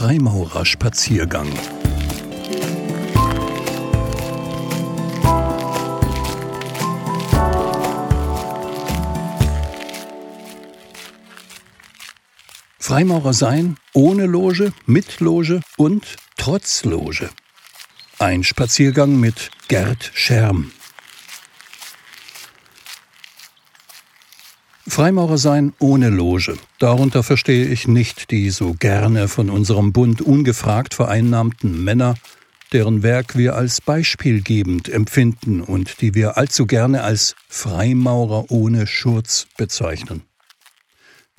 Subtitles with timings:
[0.00, 1.46] Freimaurerspaziergang.
[12.78, 17.28] Freimaurer sein, ohne Loge, mit Loge und trotz Loge.
[18.18, 20.72] Ein Spaziergang mit Gerd Scherm.
[25.00, 26.58] Freimaurer sein ohne Loge.
[26.78, 32.16] Darunter verstehe ich nicht die so gerne von unserem Bund ungefragt vereinnahmten Männer,
[32.74, 39.46] deren Werk wir als beispielgebend empfinden und die wir allzu gerne als Freimaurer ohne Schurz
[39.56, 40.24] bezeichnen.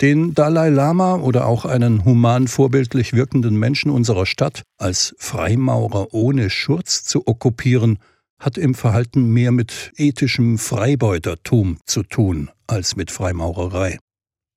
[0.00, 6.50] Den Dalai Lama oder auch einen human vorbildlich wirkenden Menschen unserer Stadt als Freimaurer ohne
[6.50, 8.00] Schurz zu okkupieren,
[8.42, 13.98] hat im Verhalten mehr mit ethischem Freibeutertum zu tun als mit Freimaurerei.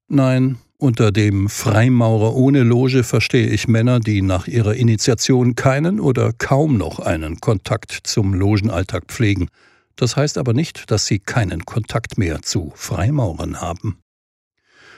[0.08, 6.34] Nein, unter dem Freimaurer ohne Loge verstehe ich Männer, die nach ihrer Initiation keinen oder
[6.34, 9.48] kaum noch einen Kontakt zum Logenalltag pflegen.
[9.96, 14.00] Das heißt aber nicht, dass sie keinen Kontakt mehr zu Freimaurern haben.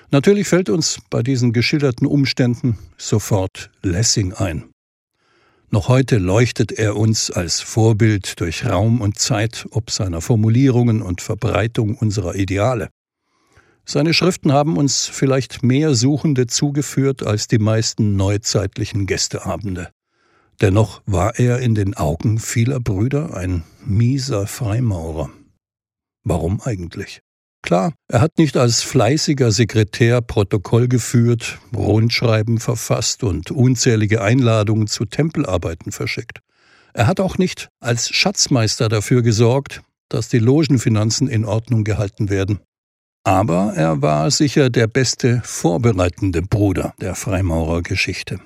[0.09, 4.71] Natürlich fällt uns bei diesen geschilderten Umständen sofort Lessing ein.
[5.69, 11.21] Noch heute leuchtet er uns als Vorbild durch Raum und Zeit ob seiner Formulierungen und
[11.21, 12.89] Verbreitung unserer Ideale.
[13.83, 19.91] Seine Schriften haben uns vielleicht mehr Suchende zugeführt als die meisten neuzeitlichen Gästeabende.
[20.61, 25.29] Dennoch war er in den Augen vieler Brüder ein mieser Freimaurer.
[26.23, 27.21] Warum eigentlich?
[27.67, 35.03] Klar, er hat nicht als fleißiger Sekretär Protokoll geführt, Rundschreiben verfasst und unzählige Einladungen zu
[35.03, 36.39] Tempelarbeiten verschickt.
[36.93, 42.61] Er hat auch nicht als Schatzmeister dafür gesorgt, dass die Logenfinanzen in Ordnung gehalten werden.
[43.25, 48.39] Aber er war sicher der beste vorbereitende Bruder der Freimaurergeschichte.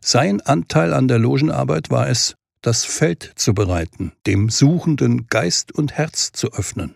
[0.00, 5.92] Sein Anteil an der Logenarbeit war es, das Feld zu bereiten, dem Suchenden Geist und
[5.92, 6.94] Herz zu öffnen.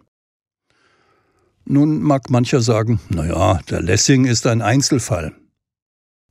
[1.66, 5.34] Nun mag mancher sagen, na ja, der Lessing ist ein Einzelfall.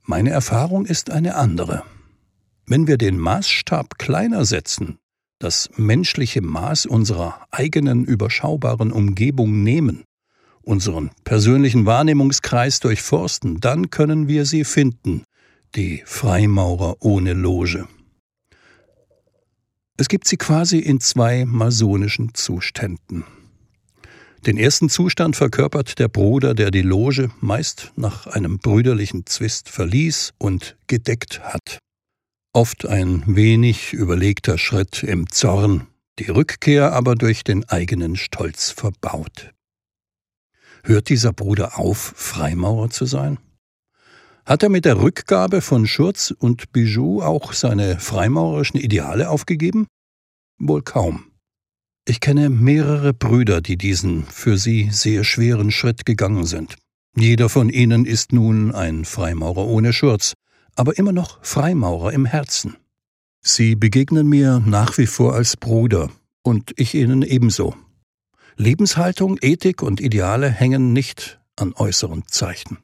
[0.04, 1.84] Meine Erfahrung ist eine andere.
[2.68, 5.00] Wenn wir den Maßstab kleiner setzen,
[5.40, 10.04] das menschliche Maß unserer eigenen überschaubaren Umgebung nehmen,
[10.62, 15.24] unseren persönlichen Wahrnehmungskreis durchforsten, dann können wir sie finden,
[15.76, 17.88] die Freimaurer ohne Loge.
[19.98, 23.26] Es gibt sie quasi in zwei masonischen Zuständen.
[24.46, 30.34] Den ersten Zustand verkörpert der Bruder, der die Loge meist nach einem brüderlichen Zwist verließ
[30.38, 31.80] und gedeckt hat.
[32.52, 35.88] Oft ein wenig überlegter Schritt im Zorn,
[36.20, 39.52] die Rückkehr aber durch den eigenen Stolz verbaut.
[40.84, 43.40] Hört dieser Bruder auf, Freimaurer zu sein?
[44.46, 49.88] Hat er mit der Rückgabe von Schurz und Bijou auch seine freimaurerischen Ideale aufgegeben?
[50.60, 51.33] Wohl kaum.
[52.06, 56.76] Ich kenne mehrere Brüder, die diesen für sie sehr schweren Schritt gegangen sind.
[57.16, 60.34] Jeder von ihnen ist nun ein Freimaurer ohne Schurz,
[60.76, 62.76] aber immer noch Freimaurer im Herzen.
[63.42, 66.10] Sie begegnen mir nach wie vor als Bruder,
[66.44, 67.74] und ich ihnen ebenso.
[68.58, 72.80] Lebenshaltung, Ethik und Ideale hängen nicht an äußeren Zeichen.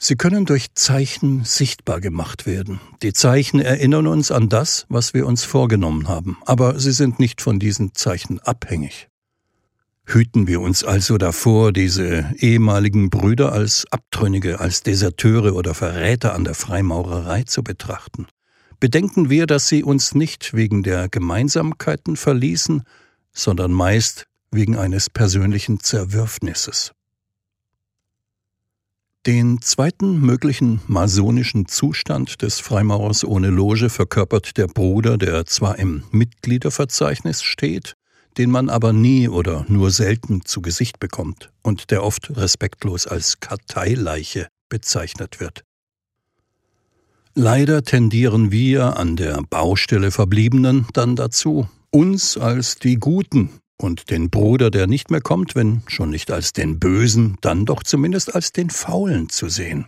[0.00, 2.80] Sie können durch Zeichen sichtbar gemacht werden.
[3.02, 7.40] Die Zeichen erinnern uns an das, was wir uns vorgenommen haben, aber sie sind nicht
[7.42, 9.08] von diesen Zeichen abhängig.
[10.04, 16.44] Hüten wir uns also davor, diese ehemaligen Brüder als Abtrünnige, als Deserteure oder Verräter an
[16.44, 18.26] der Freimaurerei zu betrachten.
[18.80, 22.84] Bedenken wir, dass sie uns nicht wegen der Gemeinsamkeiten verließen,
[23.32, 26.92] sondern meist wegen eines persönlichen Zerwürfnisses.
[29.28, 36.02] Den zweiten möglichen masonischen Zustand des Freimaurers ohne Loge verkörpert der Bruder, der zwar im
[36.12, 37.92] Mitgliederverzeichnis steht,
[38.38, 43.38] den man aber nie oder nur selten zu Gesicht bekommt und der oft respektlos als
[43.38, 45.62] Karteileiche bezeichnet wird.
[47.34, 54.30] Leider tendieren wir an der Baustelle Verbliebenen dann dazu, uns als die Guten und den
[54.30, 58.52] Bruder, der nicht mehr kommt, wenn schon nicht als den Bösen, dann doch zumindest als
[58.52, 59.86] den Faulen zu sehen.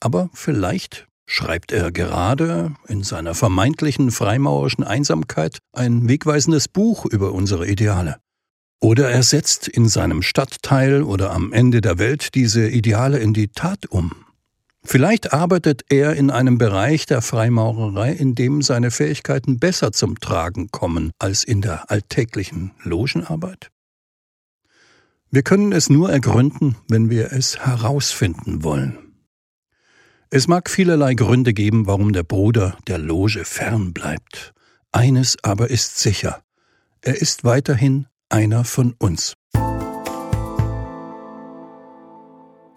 [0.00, 7.68] Aber vielleicht schreibt er gerade in seiner vermeintlichen freimaurischen Einsamkeit ein wegweisendes Buch über unsere
[7.68, 8.16] Ideale.
[8.80, 13.48] Oder er setzt in seinem Stadtteil oder am Ende der Welt diese Ideale in die
[13.48, 14.12] Tat um.
[14.84, 20.70] Vielleicht arbeitet er in einem Bereich der Freimaurerei, in dem seine Fähigkeiten besser zum Tragen
[20.70, 23.70] kommen als in der alltäglichen Logenarbeit?
[25.30, 28.98] Wir können es nur ergründen, wenn wir es herausfinden wollen.
[30.30, 34.54] Es mag vielerlei Gründe geben, warum der Bruder der Loge fern bleibt.
[34.92, 36.42] Eines aber ist sicher.
[37.02, 39.34] Er ist weiterhin einer von uns.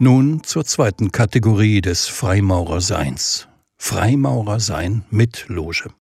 [0.03, 3.48] Nun zur zweiten Kategorie des Freimaurerseins.
[3.77, 5.94] Freimaurersein mit Loge.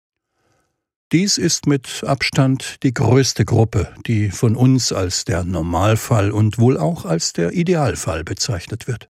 [1.12, 6.78] Dies ist mit Abstand die größte Gruppe, die von uns als der Normalfall und wohl
[6.78, 9.10] auch als der Idealfall bezeichnet wird.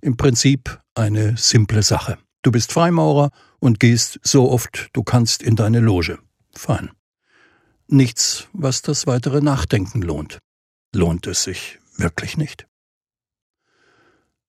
[0.00, 2.16] Im Prinzip eine simple Sache.
[2.42, 6.20] Du bist Freimaurer und gehst so oft du kannst in deine Loge.
[6.52, 6.92] Fein.
[7.88, 10.38] Nichts, was das weitere Nachdenken lohnt.
[10.94, 12.68] Lohnt es sich wirklich nicht?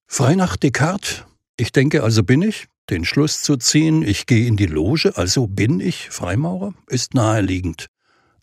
[0.08, 1.24] Frei nach Descartes,
[1.58, 5.48] ich denke also bin ich, den Schluss zu ziehen, ich gehe in die Loge, also
[5.48, 7.88] bin ich Freimaurer, ist naheliegend,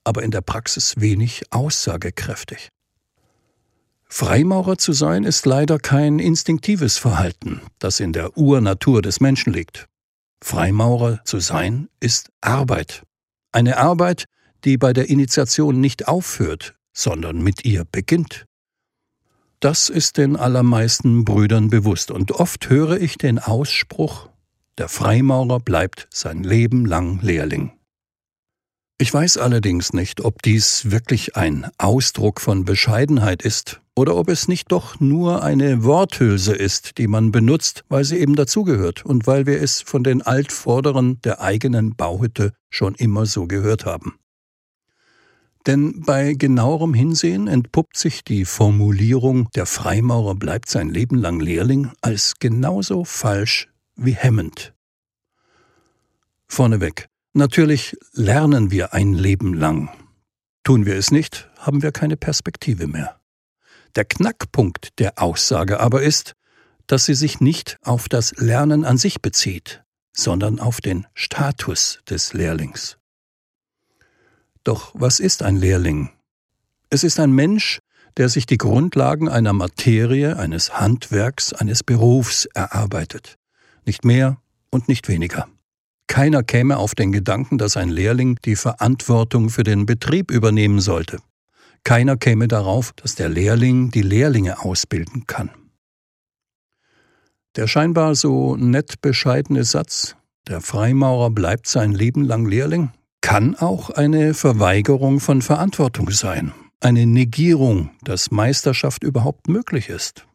[0.04, 2.70] aber in der Praxis wenig aussagekräftig.
[4.12, 9.86] Freimaurer zu sein ist leider kein instinktives Verhalten, das in der Urnatur des Menschen liegt.
[10.42, 13.04] Freimaurer zu sein ist Arbeit.
[13.52, 14.24] Eine Arbeit,
[14.64, 18.46] die bei der Initiation nicht aufhört, sondern mit ihr beginnt.
[19.60, 24.30] Das ist den allermeisten Brüdern bewusst, und oft höre ich den Ausspruch
[24.78, 27.72] Der Freimaurer bleibt sein Leben lang Lehrling.
[28.96, 34.48] Ich weiß allerdings nicht, ob dies wirklich ein Ausdruck von Bescheidenheit ist oder ob es
[34.48, 39.44] nicht doch nur eine Worthülse ist, die man benutzt, weil sie eben dazugehört und weil
[39.44, 44.18] wir es von den Altvorderen der eigenen Bauhütte schon immer so gehört haben.
[45.66, 51.92] Denn bei genauerem Hinsehen entpuppt sich die Formulierung der Freimaurer bleibt sein Leben lang Lehrling
[52.00, 54.72] als genauso falsch wie hemmend.
[56.48, 59.88] Vorneweg, Natürlich lernen wir ein Leben lang.
[60.64, 63.20] Tun wir es nicht, haben wir keine Perspektive mehr.
[63.94, 66.34] Der Knackpunkt der Aussage aber ist,
[66.88, 72.32] dass sie sich nicht auf das Lernen an sich bezieht, sondern auf den Status des
[72.32, 73.00] Lehrlings.
[74.64, 76.10] Doch was ist ein Lehrling?
[76.90, 77.80] Es ist ein Mensch,
[78.16, 83.36] der sich die Grundlagen einer Materie, eines Handwerks, eines Berufs erarbeitet.
[83.86, 84.38] Nicht mehr
[84.70, 85.48] und nicht weniger.
[86.06, 91.18] Keiner käme auf den Gedanken, dass ein Lehrling die Verantwortung für den Betrieb übernehmen sollte.
[91.84, 95.50] Keiner käme darauf, dass der Lehrling die Lehrlinge ausbilden kann.
[97.56, 100.16] Der scheinbar so nett bescheidene Satz,
[100.46, 102.90] der Freimaurer bleibt sein Leben lang Lehrling,
[103.20, 110.26] kann auch eine Verweigerung von Verantwortung sein, eine Negierung, dass Meisterschaft überhaupt möglich ist.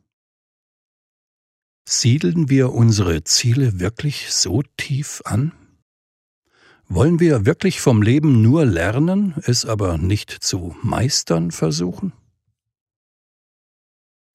[1.88, 5.52] Siedeln wir unsere Ziele wirklich so tief an?
[6.88, 12.14] Wollen wir wirklich vom Leben nur lernen, es aber nicht zu meistern versuchen?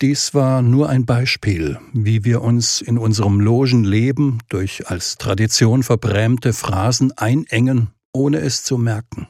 [0.00, 6.52] Dies war nur ein Beispiel, wie wir uns in unserem Logenleben durch als Tradition verbrämte
[6.52, 9.28] Phrasen einengen, ohne es zu merken.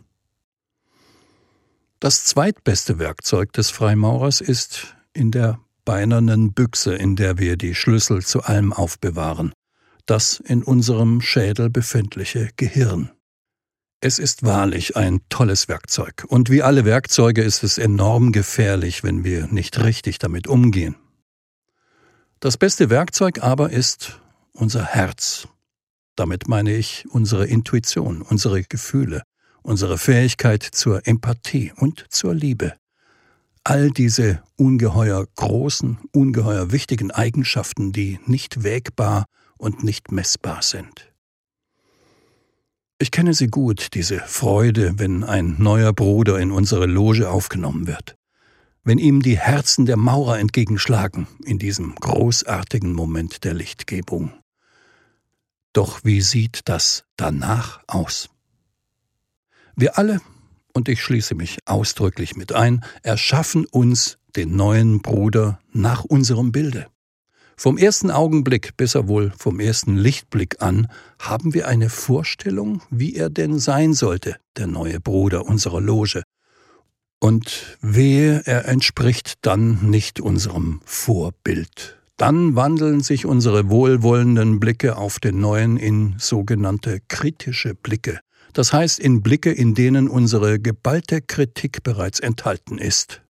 [2.00, 8.24] Das zweitbeste Werkzeug des Freimaurers ist in der beinernen Büchse, in der wir die Schlüssel
[8.24, 9.52] zu allem aufbewahren,
[10.06, 13.10] das in unserem Schädel befindliche Gehirn.
[14.00, 19.24] Es ist wahrlich ein tolles Werkzeug, und wie alle Werkzeuge ist es enorm gefährlich, wenn
[19.24, 20.96] wir nicht richtig damit umgehen.
[22.40, 24.18] Das beste Werkzeug aber ist
[24.52, 25.48] unser Herz.
[26.20, 29.22] Damit meine ich unsere Intuition, unsere Gefühle,
[29.62, 32.74] unsere Fähigkeit zur Empathie und zur Liebe.
[33.64, 39.24] All diese ungeheuer großen, ungeheuer wichtigen Eigenschaften, die nicht wägbar
[39.56, 41.10] und nicht messbar sind.
[42.98, 48.14] Ich kenne sie gut, diese Freude, wenn ein neuer Bruder in unsere Loge aufgenommen wird,
[48.84, 54.34] wenn ihm die Herzen der Maurer entgegenschlagen in diesem großartigen Moment der Lichtgebung.
[55.72, 58.28] Doch wie sieht das danach aus?
[59.76, 60.20] Wir alle
[60.72, 66.86] und ich schließe mich ausdrücklich mit ein, erschaffen uns den neuen Bruder nach unserem Bilde.
[67.56, 73.28] Vom ersten Augenblick, besser wohl vom ersten Lichtblick an, haben wir eine Vorstellung, wie er
[73.28, 76.22] denn sein sollte, der neue Bruder unserer Loge.
[77.20, 81.99] Und wehe, er entspricht dann nicht unserem Vorbild.
[82.20, 88.20] Dann wandeln sich unsere wohlwollenden Blicke auf den neuen in sogenannte kritische Blicke,
[88.52, 93.22] das heißt in Blicke, in denen unsere geballte Kritik bereits enthalten ist.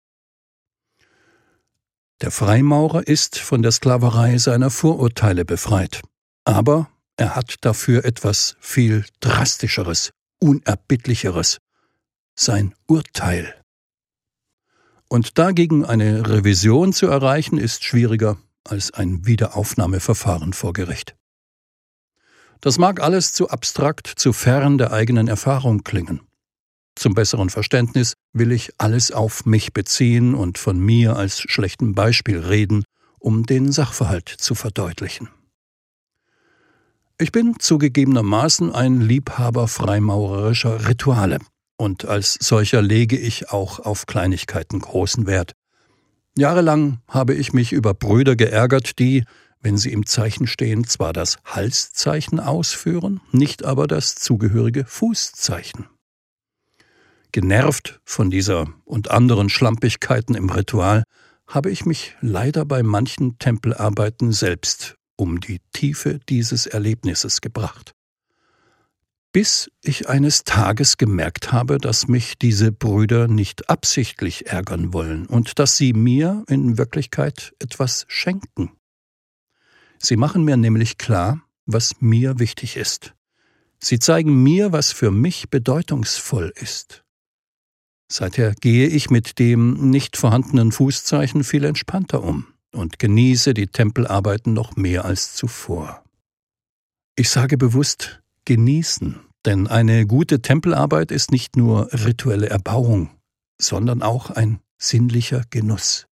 [2.23, 6.01] Der Freimaurer ist von der Sklaverei seiner Vorurteile befreit,
[6.43, 11.59] aber er hat dafür etwas viel drastischeres, unerbittlicheres,
[12.33, 13.53] sein Urteil.
[15.09, 18.39] Und dagegen eine Revision zu erreichen, ist schwieriger
[18.69, 21.15] als ein Wiederaufnahmeverfahren vor Gericht.
[22.61, 26.21] Das mag alles zu abstrakt, zu fern der eigenen Erfahrung klingen.
[26.95, 32.39] Zum besseren Verständnis will ich alles auf mich beziehen und von mir als schlechtem Beispiel
[32.39, 32.83] reden,
[33.19, 35.29] um den Sachverhalt zu verdeutlichen.
[37.17, 41.39] Ich bin zugegebenermaßen ein Liebhaber freimaurerischer Rituale,
[41.77, 45.53] und als solcher lege ich auch auf Kleinigkeiten großen Wert.
[46.39, 49.25] Jahrelang habe ich mich über Brüder geärgert, die,
[49.61, 55.87] wenn sie im Zeichen stehen, zwar das Halszeichen ausführen, nicht aber das zugehörige Fußzeichen.
[57.33, 61.03] Genervt von dieser und anderen Schlampigkeiten im Ritual
[61.45, 67.91] habe ich mich leider bei manchen Tempelarbeiten selbst um die Tiefe dieses Erlebnisses gebracht.
[69.31, 75.59] Bis ich eines Tages gemerkt habe, dass mich diese Brüder nicht absichtlich ärgern wollen und
[75.59, 78.71] dass sie mir in Wirklichkeit etwas schenken.
[79.99, 83.13] Sie machen mir nämlich klar, was mir wichtig ist.
[83.79, 87.03] Sie zeigen mir, was für mich bedeutungsvoll ist.
[88.11, 94.53] Seither gehe ich mit dem nicht vorhandenen Fußzeichen viel entspannter um und genieße die Tempelarbeiten
[94.53, 96.03] noch mehr als zuvor.
[97.15, 103.11] Ich sage bewusst genießen, denn eine gute Tempelarbeit ist nicht nur rituelle Erbauung,
[103.61, 106.07] sondern auch ein sinnlicher Genuss.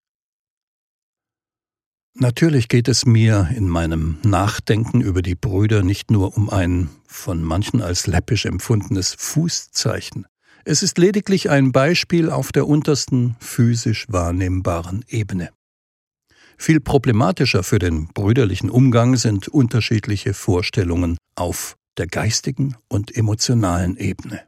[2.13, 7.41] Natürlich geht es mir in meinem Nachdenken über die Brüder nicht nur um ein von
[7.41, 10.27] manchen als läppisch empfundenes Fußzeichen,
[10.63, 15.50] es ist lediglich ein Beispiel auf der untersten physisch wahrnehmbaren Ebene.
[16.56, 24.42] Viel problematischer für den brüderlichen Umgang sind unterschiedliche Vorstellungen auf der geistigen und emotionalen Ebene.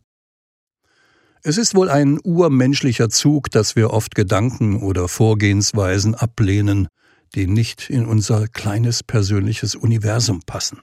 [1.42, 6.90] Es ist wohl ein urmenschlicher Zug, dass wir oft Gedanken oder Vorgehensweisen ablehnen,
[7.34, 10.82] die nicht in unser kleines persönliches Universum passen.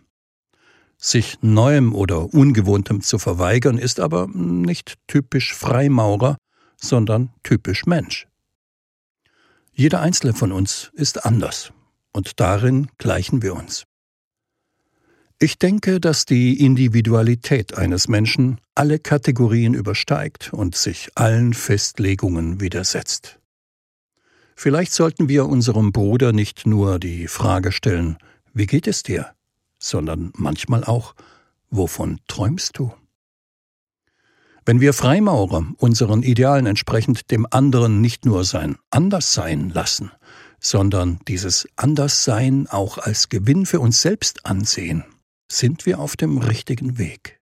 [0.97, 6.39] Sich Neuem oder Ungewohntem zu verweigern, ist aber nicht typisch Freimaurer,
[6.81, 8.27] sondern typisch Mensch.
[9.73, 11.73] Jeder einzelne von uns ist anders,
[12.13, 13.85] und darin gleichen wir uns.
[15.39, 23.39] Ich denke, dass die Individualität eines Menschen alle Kategorien übersteigt und sich allen Festlegungen widersetzt.
[24.55, 28.17] Vielleicht sollten wir unserem Bruder nicht nur die Frage stellen,
[28.55, 29.37] wie geht es dir?
[29.79, 31.15] sondern manchmal auch,
[31.71, 32.93] wovon träumst du?
[34.65, 40.11] Wenn wir Freimaurer unseren Idealen entsprechend dem anderen nicht nur sein Anderssein lassen,
[40.59, 45.05] sondern dieses Anderssein auch als Gewinn für uns selbst ansehen,
[45.51, 47.41] sind wir auf dem richtigen Weg.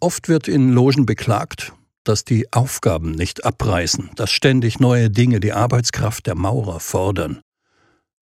[0.00, 1.72] Oft wird in Logen beklagt,
[2.04, 7.40] dass die Aufgaben nicht abreißen, dass ständig neue Dinge die Arbeitskraft der Maurer fordern,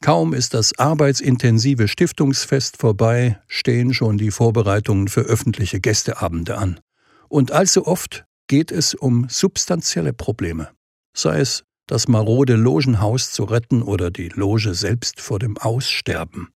[0.02, 6.80] Kaum ist das arbeitsintensive Stiftungsfest vorbei, stehen schon die Vorbereitungen für öffentliche Gästeabende an.
[7.28, 10.70] Und allzu oft geht es um substanzielle Probleme,
[11.16, 16.48] sei es das marode Logenhaus zu retten oder die Loge selbst vor dem Aussterben.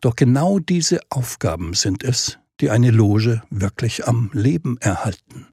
[0.00, 5.48] Doch genau diese Aufgaben sind es, die eine Loge wirklich am Leben erhalten.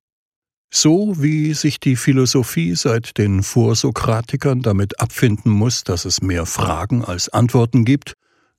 [0.72, 7.06] So wie sich die Philosophie seit den Vorsokratikern damit abfinden muss, dass es mehr Fragen
[7.06, 8.14] als Antworten gibt,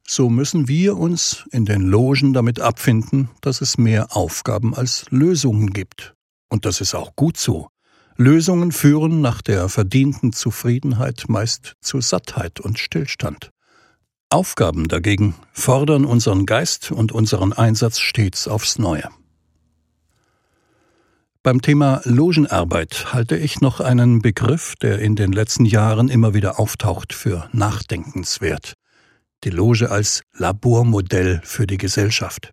[0.09, 5.73] so müssen wir uns in den Logen damit abfinden, dass es mehr Aufgaben als Lösungen
[5.73, 6.15] gibt.
[6.49, 7.69] Und das ist auch gut so.
[8.17, 13.51] Lösungen führen nach der verdienten Zufriedenheit meist zu Sattheit und Stillstand.
[14.29, 19.09] Aufgaben dagegen fordern unseren Geist und unseren Einsatz stets aufs Neue.
[21.45, 26.59] Beim Thema Logenarbeit halte ich noch einen Begriff, der in den letzten Jahren immer wieder
[26.59, 28.75] auftaucht, für nachdenkenswert.
[29.45, 32.51] Die Loge als Labormodell für die Gesellschaft.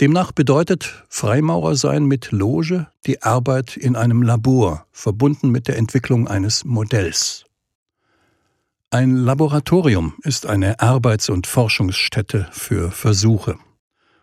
[0.00, 6.26] Demnach bedeutet Freimaurer sein mit Loge die Arbeit in einem Labor, verbunden mit der Entwicklung
[6.26, 7.44] eines Modells.
[8.94, 13.58] Ein Laboratorium ist eine Arbeits- und Forschungsstätte für Versuche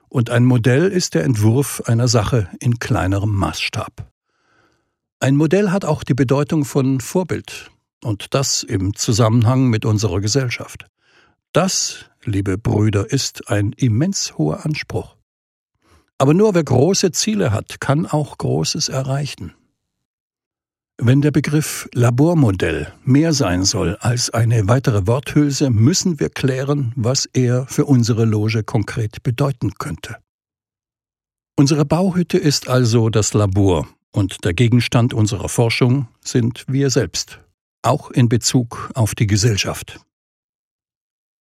[0.08, 4.10] und ein Modell ist der Entwurf einer Sache in kleinerem Maßstab.
[5.20, 7.70] Ein Modell hat auch die Bedeutung von Vorbild,
[8.02, 10.86] und das im Zusammenhang mit unserer Gesellschaft.
[11.52, 15.18] Das, liebe Brüder, ist ein immens hoher Anspruch.
[16.18, 19.54] Aber nur wer große Ziele hat, kann auch Großes erreichen.
[20.98, 27.26] Wenn der Begriff Labormodell mehr sein soll als eine weitere Worthülse, müssen wir klären, was
[27.34, 30.18] er für unsere Loge konkret bedeuten könnte.
[31.58, 37.40] Unsere Bauhütte ist also das Labor und der Gegenstand unserer Forschung sind wir selbst,
[37.82, 40.00] auch in Bezug auf die Gesellschaft.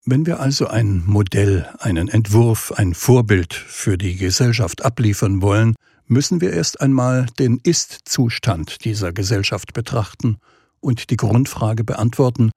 [0.03, 5.75] Wenn wir also ein Modell, einen Entwurf, ein Vorbild für die Gesellschaft abliefern wollen,
[6.11, 10.37] müssen wir erst einmal den Ist-Zustand dieser Gesellschaft betrachten
[10.79, 12.51] und die Grundfrage beantworten,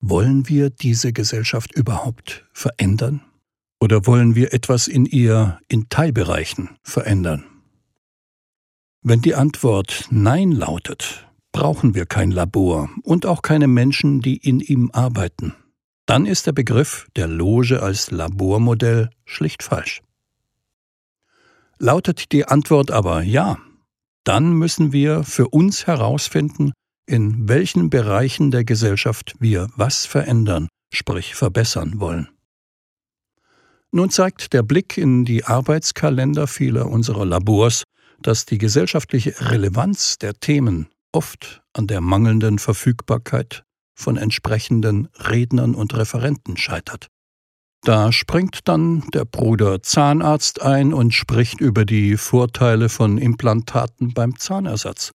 [0.00, 3.22] wollen wir diese Gesellschaft überhaupt verändern?
[3.80, 7.44] Oder wollen wir etwas in ihr in Teilbereichen verändern?
[9.02, 14.60] Wenn die Antwort Nein lautet, brauchen wir kein Labor und auch keine Menschen, die in
[14.60, 15.54] ihm arbeiten
[16.10, 20.02] dann ist der Begriff der Loge als Labormodell schlicht falsch.
[21.82, 23.56] Lautet die Antwort aber ja,
[24.24, 26.72] dann müssen wir für uns herausfinden,
[27.06, 32.28] in welchen Bereichen der Gesellschaft wir was verändern, sprich verbessern wollen.
[33.92, 37.84] Nun zeigt der Blick in die Arbeitskalender vieler unserer Labors,
[38.20, 45.94] dass die gesellschaftliche Relevanz der Themen oft an der mangelnden Verfügbarkeit von entsprechenden Rednern und
[45.94, 47.08] Referenten scheitert.
[47.82, 54.36] Da springt dann der Bruder Zahnarzt ein und spricht über die Vorteile von Implantaten beim
[54.38, 55.12] Zahnersatz.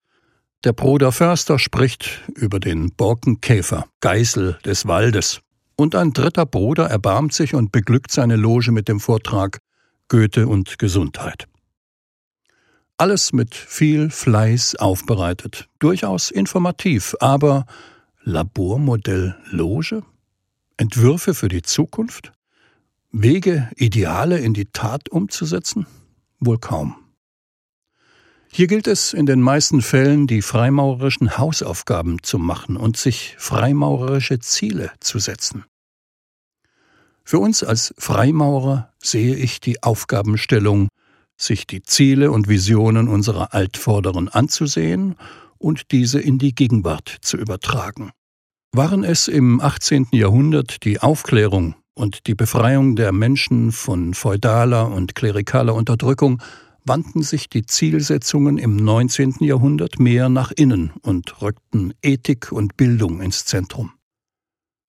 [0.63, 5.41] Der Bruder Förster spricht über den Borkenkäfer, Geißel des Waldes.
[5.75, 9.59] Und ein dritter Bruder erbarmt sich und beglückt seine Loge mit dem Vortrag
[10.07, 11.47] Goethe und Gesundheit.
[12.97, 17.65] Alles mit viel Fleiß aufbereitet, durchaus informativ, aber
[18.21, 20.03] Labormodell Loge?
[20.77, 22.31] Entwürfe für die Zukunft?
[23.15, 25.85] Wege, Ideale in die Tat umzusetzen?
[26.39, 26.95] Wohl kaum.
[28.51, 34.39] Hier gilt es in den meisten Fällen, die freimaurerischen Hausaufgaben zu machen und sich freimaurerische
[34.39, 35.63] Ziele zu setzen.
[37.23, 40.89] Für uns als Freimaurer sehe ich die Aufgabenstellung,
[41.37, 45.17] sich die Ziele und Visionen unserer Altvorderen anzusehen
[45.59, 48.09] und diese in die Gegenwart zu übertragen.
[48.71, 50.07] Waren es im 18.
[50.13, 56.41] Jahrhundert die Aufklärung und die Befreiung der Menschen von feudaler und klerikaler Unterdrückung,
[56.85, 59.35] wandten sich die Zielsetzungen im 19.
[59.39, 63.91] Jahrhundert mehr nach innen und rückten Ethik und Bildung ins Zentrum.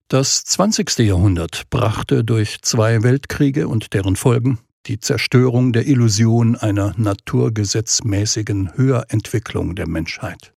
[0.08, 0.98] Das 20.
[0.98, 9.74] Jahrhundert brachte durch zwei Weltkriege und deren Folgen die Zerstörung der Illusion einer naturgesetzmäßigen Höherentwicklung
[9.74, 10.52] der Menschheit.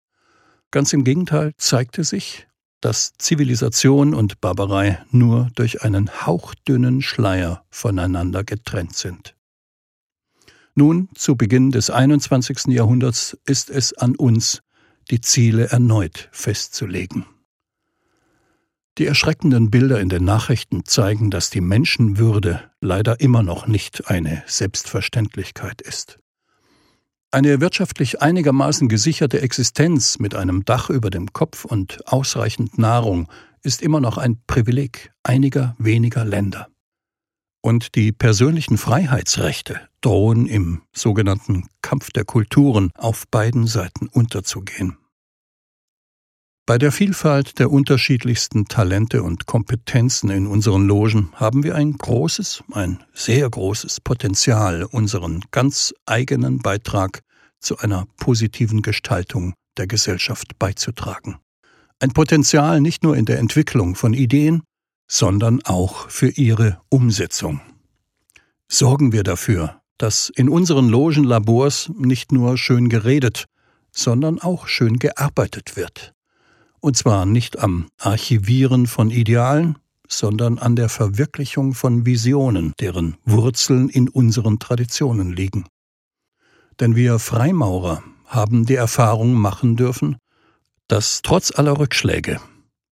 [0.71, 2.45] Ganz im Gegenteil zeigte sich,
[2.87, 9.35] dass Zivilisation und Barbarei nur durch einen hauchdünnen Schleier voneinander getrennt sind.
[10.73, 12.67] Nun, zu Beginn des 21.
[12.67, 14.61] Jahrhunderts, ist es an uns,
[15.11, 17.25] die Ziele erneut festzulegen.
[18.99, 24.43] Die erschreckenden Bilder in den Nachrichten zeigen, dass die Menschenwürde leider immer noch nicht eine
[24.47, 26.19] Selbstverständlichkeit ist.
[27.31, 33.27] Eine wirtschaftlich einigermaßen gesicherte Existenz mit einem Dach über dem Kopf und ausreichend Nahrung
[33.63, 36.69] ist immer noch ein Privileg einiger weniger Länder.
[37.61, 44.97] Und die persönlichen Freiheitsrechte drohen im sogenannten Kampf der Kulturen auf beiden Seiten unterzugehen.
[46.67, 52.61] Bei der Vielfalt der unterschiedlichsten Talente und Kompetenzen in unseren Logen haben wir ein großes,
[52.73, 57.21] ein sehr großes Potenzial, unseren ganz eigenen Beitrag
[57.61, 61.37] zu einer positiven Gestaltung der Gesellschaft beizutragen.
[62.01, 64.61] Ein Potenzial nicht nur in der Entwicklung von Ideen,
[65.07, 67.61] sondern auch für ihre Umsetzung.
[68.67, 73.45] Sorgen wir dafür, dass in unseren Logenlabors nicht nur schön geredet,
[73.93, 76.13] sondern auch schön gearbeitet wird.
[76.79, 83.89] Und zwar nicht am Archivieren von Idealen, sondern an der Verwirklichung von Visionen, deren Wurzeln
[83.89, 85.65] in unseren Traditionen liegen.
[86.79, 90.17] Denn wir Freimaurer haben die Erfahrung machen dürfen,
[90.87, 92.39] dass trotz aller Rückschläge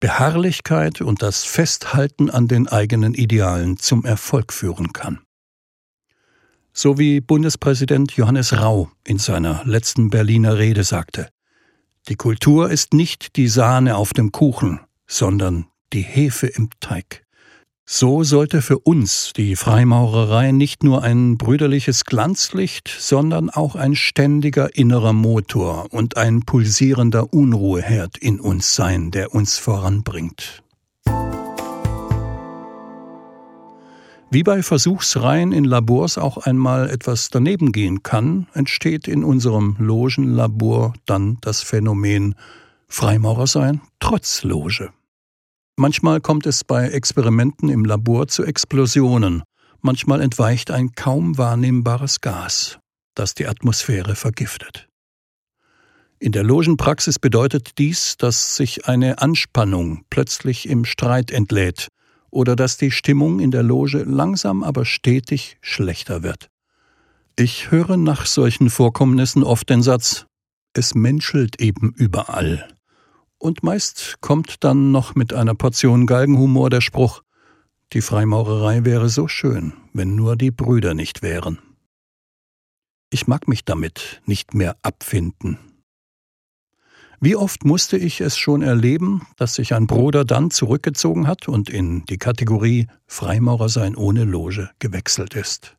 [0.01, 5.21] Beharrlichkeit und das Festhalten an den eigenen Idealen zum Erfolg führen kann.
[6.73, 11.29] So wie Bundespräsident Johannes Rau in seiner letzten Berliner Rede sagte,
[12.09, 17.25] die Kultur ist nicht die Sahne auf dem Kuchen, sondern die Hefe im Teig.
[17.93, 24.77] So sollte für uns die Freimaurerei nicht nur ein brüderliches Glanzlicht, sondern auch ein ständiger
[24.77, 30.63] innerer Motor und ein pulsierender Unruheherd in uns sein, der uns voranbringt.
[34.33, 40.95] Wie bei Versuchsreihen in Labors auch einmal etwas daneben gehen kann, entsteht in unserem Logenlabor
[41.05, 42.37] dann das Phänomen
[42.87, 44.93] Freimaurer sein trotz Loge.
[45.77, 49.43] Manchmal kommt es bei Experimenten im Labor zu Explosionen,
[49.81, 52.79] manchmal entweicht ein kaum wahrnehmbares Gas,
[53.17, 54.87] das die Atmosphäre vergiftet.
[56.21, 61.89] In der Logenpraxis bedeutet dies, dass sich eine Anspannung plötzlich im Streit entlädt
[62.31, 66.51] oder dass die Stimmung in der Loge langsam aber stetig schlechter wird.
[67.37, 70.27] Ich höre nach solchen Vorkommnissen oft den Satz
[70.75, 72.69] Es menschelt eben überall.
[73.39, 77.23] Und meist kommt dann noch mit einer Portion Galgenhumor der Spruch
[77.93, 81.59] Die Freimaurerei wäre so schön, wenn nur die Brüder nicht wären.
[83.11, 85.59] Ich mag mich damit nicht mehr abfinden.
[87.23, 91.69] Wie oft musste ich es schon erleben, dass sich ein Bruder dann zurückgezogen hat und
[91.69, 95.77] in die Kategorie Freimaurer sein ohne Loge gewechselt ist.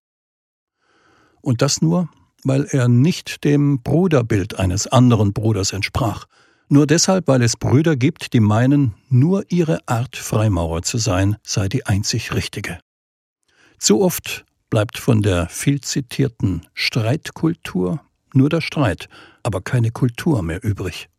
[1.42, 2.10] Und das nur,
[2.44, 6.28] weil er nicht dem Bruderbild eines anderen Bruders entsprach,
[6.70, 11.68] nur deshalb, weil es Brüder gibt, die meinen, nur ihre Art Freimaurer zu sein sei
[11.68, 12.78] die einzig richtige.
[13.80, 18.00] Zu oft bleibt von der viel zitierten Streitkultur
[18.34, 19.10] nur der Streit,
[19.42, 21.10] aber keine Kultur mehr übrig.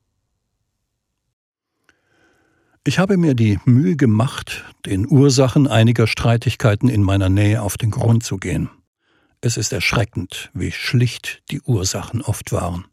[2.84, 7.92] Ich habe mir die Mühe gemacht, den Ursachen einiger Streitigkeiten in meiner Nähe auf den
[7.92, 8.70] Grund zu gehen.
[9.40, 12.86] Es ist erschreckend, wie schlicht die Ursachen oft waren.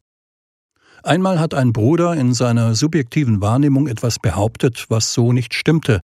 [1.02, 6.02] Einmal hat ein Bruder in seiner subjektiven Wahrnehmung etwas behauptet, was so nicht stimmte.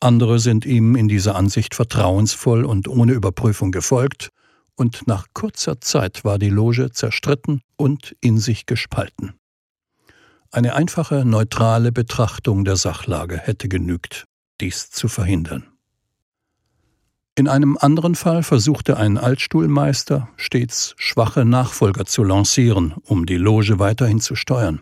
[0.00, 4.30] Andere sind ihm in dieser Ansicht vertrauensvoll und ohne Überprüfung gefolgt,
[4.74, 9.37] und nach kurzer Zeit war die Loge zerstritten und in sich gespalten.
[10.50, 14.24] Eine einfache, neutrale Betrachtung der Sachlage hätte genügt,
[14.60, 15.66] dies zu verhindern.
[17.34, 23.78] In einem anderen Fall versuchte ein Altstuhlmeister stets schwache Nachfolger zu lancieren, um die Loge
[23.78, 24.80] weiterhin zu steuern.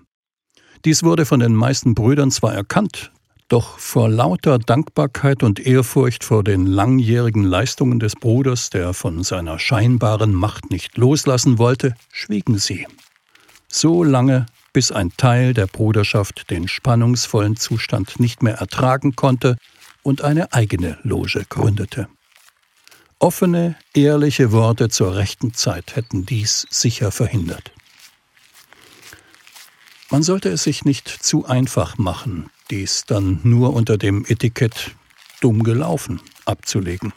[0.85, 3.11] Dies wurde von den meisten Brüdern zwar erkannt,
[3.49, 9.59] doch vor lauter Dankbarkeit und Ehrfurcht vor den langjährigen Leistungen des Bruders, der von seiner
[9.59, 12.87] scheinbaren Macht nicht loslassen wollte, schwiegen sie.
[13.69, 14.47] So lange,
[14.77, 19.57] bis ein Teil der Bruderschaft den spannungsvollen Zustand nicht mehr ertragen konnte
[20.03, 22.09] und eine eigene Loge gründete.
[23.19, 27.73] Offene, ehrliche Worte zur rechten Zeit hätten dies sicher verhindert.
[30.11, 34.91] Man sollte es sich nicht zu einfach machen, dies dann nur unter dem Etikett
[35.41, 37.15] dumm gelaufen abzulegen.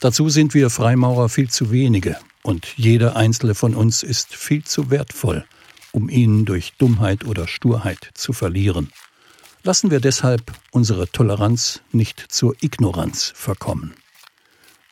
[0.00, 4.90] Dazu sind wir Freimaurer viel zu wenige und jeder einzelne von uns ist viel zu
[4.90, 5.44] wertvoll,
[5.92, 8.90] um ihn durch Dummheit oder Sturheit zu verlieren.
[9.62, 13.94] Lassen wir deshalb unsere Toleranz nicht zur Ignoranz verkommen.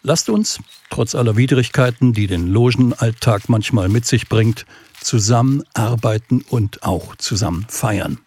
[0.03, 4.65] Lasst uns, trotz aller Widrigkeiten, die den Logenalltag manchmal mit sich bringt,
[5.01, 8.19] zusammen arbeiten und auch zusammen feiern.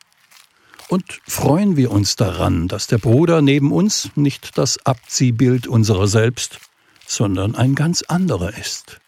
[0.90, 6.60] Und freuen wir uns daran, dass der Bruder neben uns nicht das Abziehbild unserer selbst,
[7.08, 9.00] sondern ein ganz anderer ist.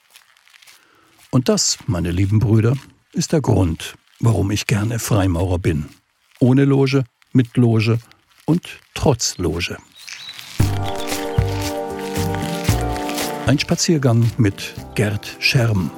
[1.30, 2.78] Und das, meine lieben Brüder,
[3.13, 5.86] ist der Grund, warum ich gerne Freimaurer bin.
[6.39, 7.99] Ohne Loge, mit Loge
[8.45, 9.78] und trotz Loge.
[13.45, 15.91] Ein Spaziergang mit Gerd Scherm.